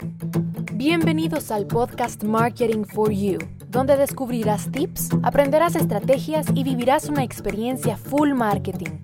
[0.00, 7.96] Bienvenidos al podcast Marketing for You, donde descubrirás tips, aprenderás estrategias y vivirás una experiencia
[7.96, 9.02] full marketing.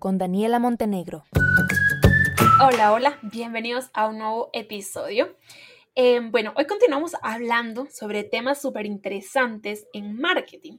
[0.00, 1.24] Con Daniela Montenegro.
[2.60, 5.36] Hola, hola, bienvenidos a un nuevo episodio.
[5.94, 10.78] Eh, bueno, hoy continuamos hablando sobre temas súper interesantes en marketing.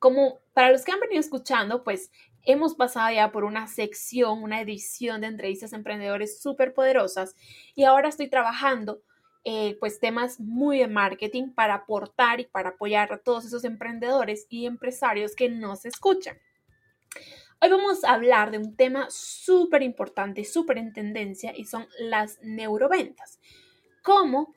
[0.00, 2.10] Como para los que han venido escuchando, pues
[2.48, 7.36] hemos pasado ya por una sección, una edición de entrevistas a emprendedores súper poderosas
[7.74, 9.02] y ahora estoy trabajando
[9.44, 14.46] eh, pues temas muy de marketing para aportar y para apoyar a todos esos emprendedores
[14.48, 16.38] y empresarios que nos escuchan.
[17.60, 22.38] Hoy vamos a hablar de un tema súper importante, súper en tendencia y son las
[22.42, 23.40] neuroventas.
[24.02, 24.54] Cómo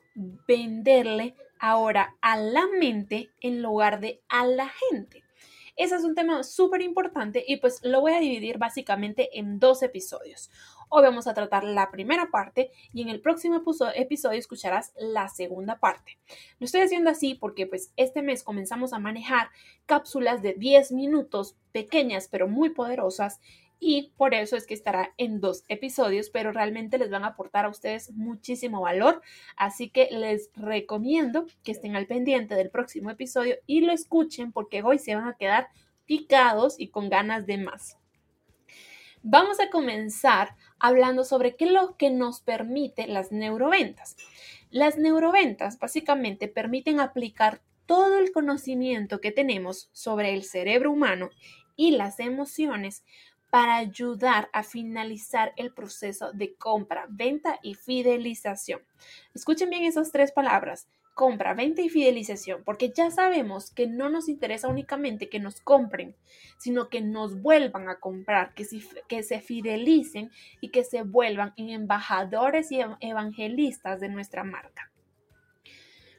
[0.48, 5.21] venderle ahora a la mente en lugar de a la gente.
[5.76, 9.82] Ese es un tema súper importante y pues lo voy a dividir básicamente en dos
[9.82, 10.50] episodios.
[10.90, 13.62] Hoy vamos a tratar la primera parte y en el próximo
[13.94, 16.18] episodio escucharás la segunda parte.
[16.58, 19.48] Lo estoy haciendo así porque pues este mes comenzamos a manejar
[19.86, 23.40] cápsulas de 10 minutos pequeñas pero muy poderosas
[23.84, 27.64] y por eso es que estará en dos episodios, pero realmente les van a aportar
[27.64, 29.20] a ustedes muchísimo valor,
[29.56, 34.84] así que les recomiendo que estén al pendiente del próximo episodio y lo escuchen porque
[34.84, 35.66] hoy se van a quedar
[36.06, 37.98] picados y con ganas de más.
[39.24, 44.16] Vamos a comenzar hablando sobre qué es lo que nos permite las neuroventas.
[44.70, 51.30] Las neuroventas básicamente permiten aplicar todo el conocimiento que tenemos sobre el cerebro humano
[51.76, 53.04] y las emociones
[53.52, 58.80] para ayudar a finalizar el proceso de compra, venta y fidelización.
[59.34, 64.30] Escuchen bien esas tres palabras, compra, venta y fidelización, porque ya sabemos que no nos
[64.30, 66.16] interesa únicamente que nos compren,
[66.56, 68.64] sino que nos vuelvan a comprar, que,
[69.22, 70.30] se fidelicen
[70.62, 74.91] y que se vuelvan embajadores y evangelistas de nuestra marca.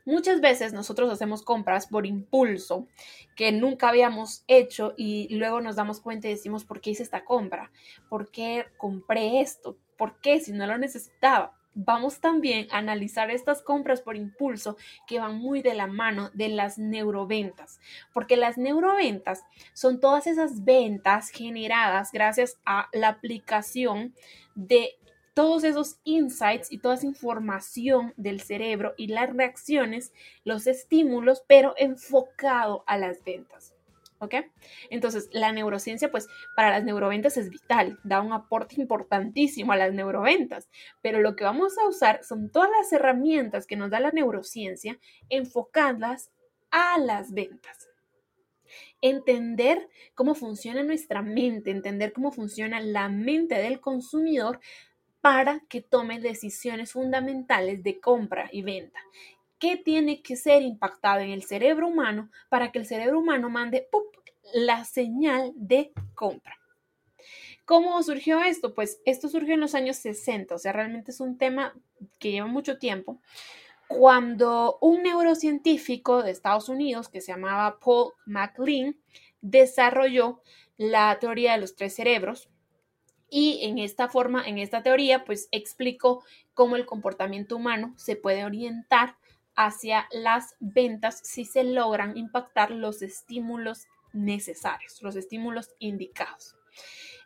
[0.05, 2.87] Muchas veces nosotros hacemos compras por impulso
[3.35, 7.23] que nunca habíamos hecho y luego nos damos cuenta y decimos, ¿por qué hice esta
[7.23, 7.71] compra?
[8.09, 9.77] ¿Por qué compré esto?
[9.97, 11.57] ¿Por qué si no lo necesitaba?
[11.75, 14.77] Vamos también a analizar estas compras por impulso
[15.07, 17.79] que van muy de la mano de las neuroventas,
[18.13, 19.43] porque las neuroventas
[19.73, 24.13] son todas esas ventas generadas gracias a la aplicación
[24.53, 24.99] de
[25.33, 30.13] todos esos insights y toda esa información del cerebro y las reacciones,
[30.43, 33.73] los estímulos, pero enfocado a las ventas.
[34.19, 34.35] ¿Ok?
[34.89, 39.93] Entonces, la neurociencia, pues para las neuroventas es vital, da un aporte importantísimo a las
[39.93, 40.69] neuroventas,
[41.01, 44.97] pero lo que vamos a usar son todas las herramientas que nos da la neurociencia
[45.27, 46.31] enfocadas
[46.71, 47.89] a las ventas
[49.01, 54.61] entender cómo funciona nuestra mente, entender cómo funciona la mente del consumidor
[55.23, 58.99] para que tome decisiones fundamentales de compra y venta.
[59.57, 63.87] ¿Qué tiene que ser impactado en el cerebro humano para que el cerebro humano mande
[64.53, 66.59] la señal de compra?
[67.63, 68.73] ¿Cómo surgió esto?
[68.73, 71.73] Pues esto surgió en los años 60, o sea, realmente es un tema
[72.19, 73.21] que lleva mucho tiempo.
[73.87, 78.97] Cuando un neurocientífico de Estados Unidos que se llamaba Paul MacLean
[79.39, 80.41] desarrolló
[80.75, 82.49] la teoría de los tres cerebros,
[83.35, 86.23] y en esta forma, en esta teoría, pues explico
[86.53, 89.17] cómo el comportamiento humano se puede orientar
[89.55, 96.55] hacia las ventas si se logran impactar los estímulos necesarios, los estímulos indicados.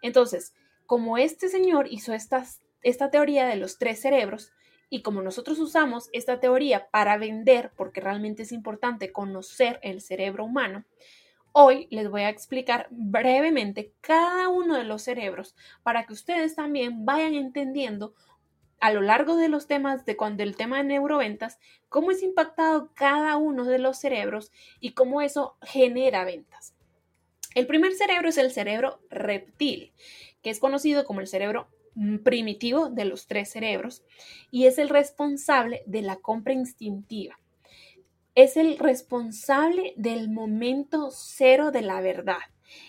[0.02, 0.54] Entonces,
[0.86, 4.54] como este señor hizo esta teoría de los tres cerebros,
[4.90, 10.46] y como nosotros usamos esta teoría para vender, porque realmente es importante conocer el cerebro
[10.46, 10.86] humano,
[11.60, 17.04] Hoy les voy a explicar brevemente cada uno de los cerebros para que ustedes también
[17.04, 18.14] vayan entendiendo
[18.80, 21.58] a lo largo de los temas de cuando el tema de neuroventas,
[21.90, 26.76] cómo es impactado cada uno de los cerebros y cómo eso genera ventas.
[27.56, 29.94] El primer cerebro es el cerebro reptil,
[30.44, 31.70] que es conocido como el cerebro
[32.24, 34.04] primitivo de los tres cerebros
[34.52, 37.40] y es el responsable de la compra instintiva
[38.38, 42.38] es el responsable del momento cero de la verdad.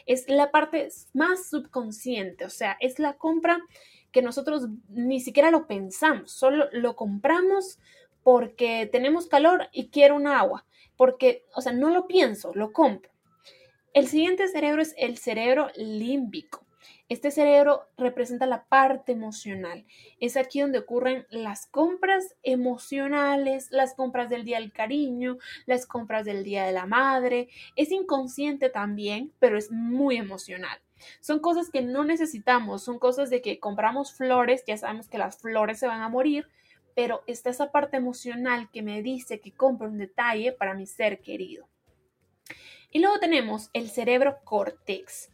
[0.05, 3.59] Es la parte más subconsciente, o sea, es la compra
[4.13, 7.79] que nosotros ni siquiera lo pensamos, solo lo compramos
[8.23, 10.67] porque tenemos calor y quiero un agua,
[10.99, 13.11] porque, o sea, no lo pienso, lo compro.
[13.95, 16.67] El siguiente cerebro es el cerebro límbico.
[17.09, 19.87] Este cerebro representa la parte emocional.
[20.21, 26.27] Es aquí donde ocurren las compras emocionales, las compras del día del cariño, las compras
[26.27, 27.49] del día de la madre.
[27.77, 30.79] Es inconsciente también, pero es muy emocional.
[31.21, 35.39] Son cosas que no necesitamos, son cosas de que compramos flores, ya sabemos que las
[35.39, 36.47] flores se van a morir,
[36.95, 41.21] pero está esa parte emocional que me dice que compro un detalle para mi ser
[41.21, 41.69] querido.
[42.91, 45.31] Y luego tenemos el cerebro cortex.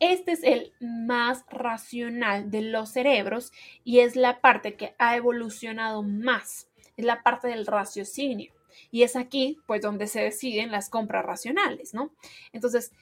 [0.00, 3.52] Este es el más racional de los cerebros
[3.84, 6.68] y es la parte que ha evolucionado más.
[6.96, 8.52] Es la parte del raciocinio.
[8.90, 12.12] Y es aquí, pues, donde se deciden las compras racionales, ¿no?
[12.52, 12.92] Entonces,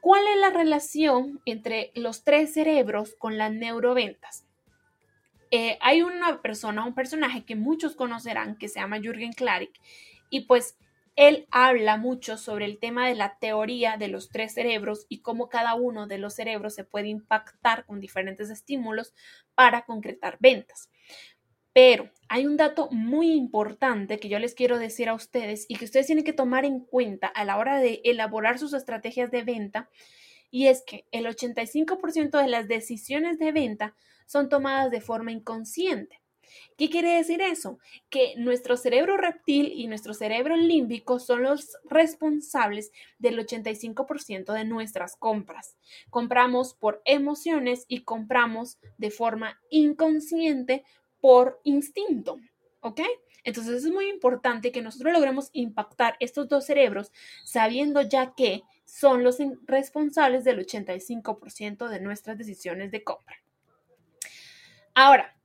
[0.00, 4.44] ¿cuál es la relación entre los tres cerebros con las neuroventas?
[5.50, 9.72] Eh, hay una persona, un personaje que muchos conocerán que se llama Jürgen Klarik
[10.28, 10.76] y pues
[11.18, 15.48] él habla mucho sobre el tema de la teoría de los tres cerebros y cómo
[15.48, 19.14] cada uno de los cerebros se puede impactar con diferentes estímulos
[19.56, 20.90] para concretar ventas.
[21.72, 25.86] Pero hay un dato muy importante que yo les quiero decir a ustedes y que
[25.86, 29.90] ustedes tienen que tomar en cuenta a la hora de elaborar sus estrategias de venta
[30.52, 36.22] y es que el 85% de las decisiones de venta son tomadas de forma inconsciente.
[36.76, 37.78] ¿Qué quiere decir eso?
[38.10, 45.16] Que nuestro cerebro reptil y nuestro cerebro límbico son los responsables del 85% de nuestras
[45.16, 45.76] compras.
[46.10, 50.84] Compramos por emociones y compramos de forma inconsciente
[51.20, 52.38] por instinto.
[52.80, 53.00] ¿Ok?
[53.44, 57.12] Entonces es muy importante que nosotros logremos impactar estos dos cerebros
[57.44, 63.36] sabiendo ya que son los responsables del 85% de nuestras decisiones de compra.
[64.94, 65.37] Ahora,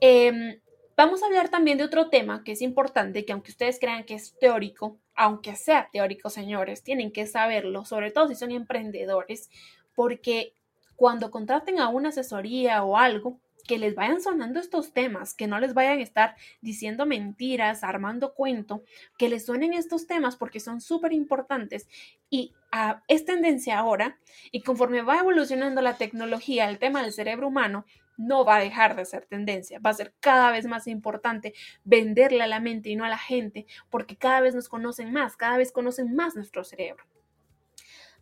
[0.00, 0.60] Em,
[0.96, 4.14] vamos a hablar también de otro tema que es importante, que aunque ustedes crean que
[4.14, 9.50] es teórico, aunque sea teórico, señores, tienen que saberlo, sobre todo si son emprendedores,
[9.94, 10.52] porque
[10.96, 15.58] cuando contraten a una asesoría o algo, que les vayan sonando estos temas, que no
[15.58, 18.84] les vayan a estar diciendo mentiras, armando cuento,
[19.18, 21.88] que les suenen estos temas porque son súper importantes
[22.30, 24.18] y ah, es tendencia ahora
[24.50, 27.84] y conforme va evolucionando la tecnología, el tema del cerebro humano,
[28.16, 31.54] no va a dejar de ser tendencia, va a ser cada vez más importante
[31.84, 35.36] venderle a la mente y no a la gente, porque cada vez nos conocen más,
[35.36, 37.04] cada vez conocen más nuestro cerebro.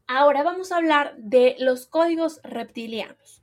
[0.06, 3.42] Ahora vamos a hablar de los códigos reptilianos.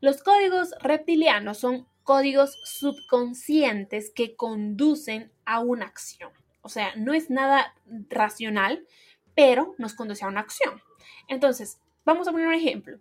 [0.00, 6.30] Los códigos reptilianos son códigos subconscientes que conducen a una acción.
[6.62, 7.74] O sea, no es nada
[8.08, 8.86] racional,
[9.34, 10.82] pero nos conduce a una acción.
[11.28, 12.98] Entonces, vamos a poner un ejemplo.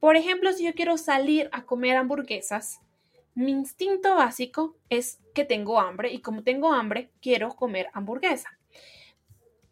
[0.00, 2.80] Por ejemplo, si yo quiero salir a comer hamburguesas,
[3.34, 8.58] mi instinto básico es que tengo hambre y como tengo hambre, quiero comer hamburguesa.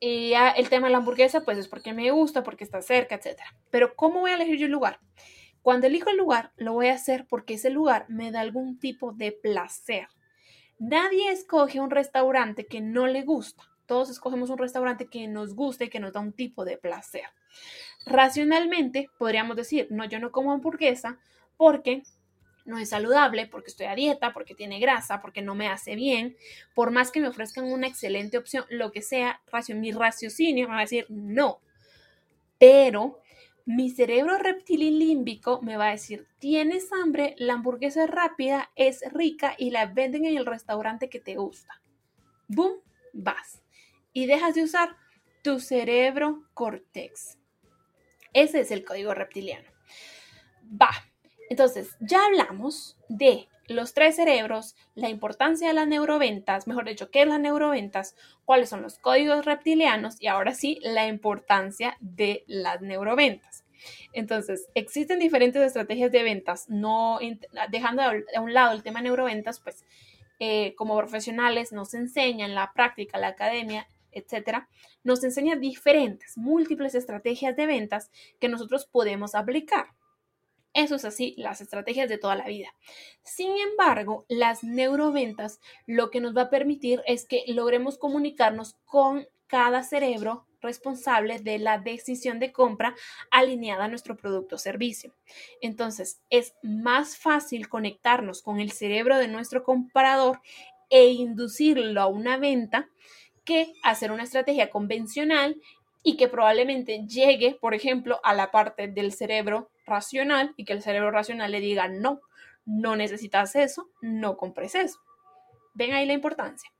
[0.00, 3.38] Y el tema de la hamburguesa, pues es porque me gusta, porque está cerca, etc.
[3.70, 4.98] Pero ¿cómo voy a elegir yo el lugar?
[5.62, 9.12] Cuando elijo el lugar, lo voy a hacer porque ese lugar me da algún tipo
[9.12, 10.08] de placer.
[10.78, 13.62] Nadie escoge un restaurante que no le gusta.
[13.86, 17.24] Todos escogemos un restaurante que nos guste y que nos da un tipo de placer.
[18.06, 21.18] Racionalmente podríamos decir, no, yo no como hamburguesa
[21.56, 22.02] porque
[22.64, 26.36] no es saludable, porque estoy a dieta, porque tiene grasa, porque no me hace bien,
[26.74, 29.40] por más que me ofrezcan una excelente opción, lo que sea,
[29.74, 31.60] mi raciocinio me va a decir no.
[32.58, 33.21] Pero
[33.66, 39.54] mi cerebro reptililímbico me va a decir, tienes hambre, la hamburguesa es rápida, es rica
[39.58, 41.80] y la venden en el restaurante que te gusta.
[42.48, 42.80] ¡Boom!
[43.12, 43.62] Vas.
[44.12, 44.96] Y dejas de usar
[45.42, 47.38] tu cerebro cortex.
[48.32, 49.68] Ese es el código reptiliano.
[50.80, 50.90] Va.
[51.50, 57.22] Entonces, ya hablamos de los tres cerebros, la importancia de las neuroventas, mejor dicho, qué
[57.22, 62.80] es las neuroventas, cuáles son los códigos reptilianos y ahora sí, la importancia de las
[62.80, 63.64] neuroventas.
[64.12, 67.18] Entonces, existen diferentes estrategias de ventas, no
[67.70, 69.84] dejando a un lado el tema de neuroventas, pues
[70.38, 74.68] eh, como profesionales nos enseñan la práctica, la academia, etcétera,
[75.04, 79.86] nos enseña diferentes, múltiples estrategias de ventas que nosotros podemos aplicar.
[80.74, 82.74] Eso es así, las estrategias de toda la vida.
[83.22, 89.26] Sin embargo, las neuroventas lo que nos va a permitir es que logremos comunicarnos con
[89.46, 92.94] cada cerebro responsable de la decisión de compra
[93.30, 95.14] alineada a nuestro producto o servicio.
[95.60, 100.40] Entonces, es más fácil conectarnos con el cerebro de nuestro comprador
[100.88, 102.88] e inducirlo a una venta
[103.44, 105.60] que hacer una estrategia convencional
[106.02, 110.82] y que probablemente llegue, por ejemplo, a la parte del cerebro racional y que el
[110.82, 112.20] cerebro racional le diga no,
[112.64, 115.00] no necesitas eso, no compres eso.
[115.74, 116.70] Ven ahí la importancia.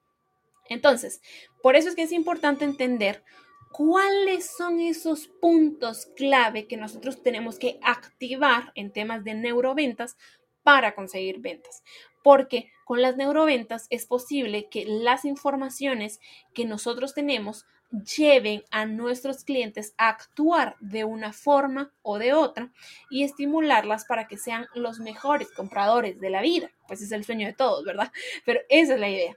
[0.69, 1.21] Entonces,
[1.63, 3.25] por eso es que es importante entender
[3.73, 10.17] cuáles son esos puntos clave que nosotros tenemos que activar en temas de neuroventas
[10.63, 11.83] para conseguir ventas
[12.23, 16.21] porque con las neuroventas es posible que las informaciones
[16.55, 22.71] que nosotros tenemos lleven a nuestros clientes a actuar de una forma o de otra
[23.11, 26.71] y estimularlas para que sean los mejores compradores de la vida.
[26.89, 28.11] Pues es el sueño de todos, ¿verdad?
[28.45, 29.37] Pero esa es la idea.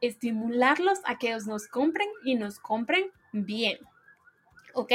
[0.00, 3.78] Estimularlos a que ellos nos compren y nos compren bien.
[4.74, 4.92] ¿Ok?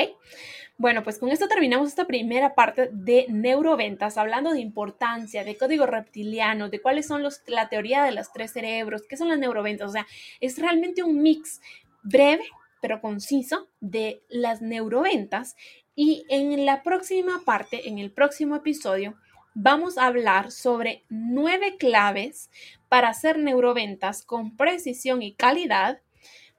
[0.77, 5.85] Bueno, pues con esto terminamos esta primera parte de neuroventas, hablando de importancia, de código
[5.85, 9.89] reptiliano, de cuáles son los, la teoría de los tres cerebros, qué son las neuroventas.
[9.89, 10.07] O sea,
[10.39, 11.61] es realmente un mix
[12.03, 12.43] breve,
[12.81, 15.55] pero conciso, de las neuroventas.
[15.95, 19.15] Y en la próxima parte, en el próximo episodio,
[19.53, 22.49] vamos a hablar sobre nueve claves
[22.89, 26.01] para hacer neuroventas con precisión y calidad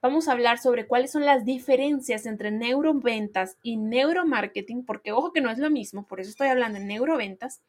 [0.03, 5.41] vamos a hablar sobre cuáles son las diferencias entre neuroventas y neuromarketing, porque ojo que
[5.41, 7.63] no es lo mismo, por eso estoy hablando de neuroventas,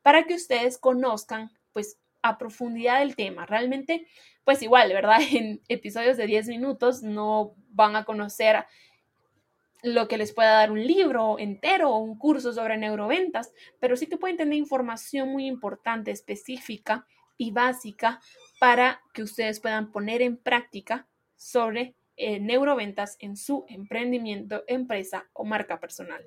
[0.00, 3.46] para que ustedes conozcan pues a profundidad el tema.
[3.46, 4.06] Realmente,
[4.44, 5.18] pues igual, ¿verdad?
[5.32, 8.64] En episodios de 10 minutos no van a conocer
[9.82, 14.06] lo que les pueda dar un libro entero o un curso sobre neuroventas, pero sí
[14.06, 17.04] que pueden tener información muy importante, específica
[17.36, 18.20] y básica
[18.60, 25.44] para que ustedes puedan poner en práctica sobre eh, neuroventas en su emprendimiento, empresa o
[25.44, 26.24] marca personal.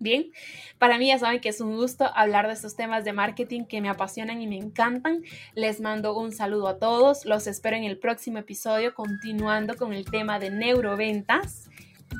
[0.00, 0.32] Bien,
[0.78, 3.82] para mí ya saben que es un gusto hablar de estos temas de marketing que
[3.82, 5.22] me apasionan y me encantan.
[5.54, 7.26] Les mando un saludo a todos.
[7.26, 11.68] Los espero en el próximo episodio continuando con el tema de neuroventas.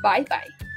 [0.03, 0.70] Bye bye.